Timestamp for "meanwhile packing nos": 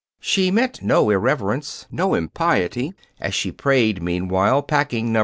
4.01-5.19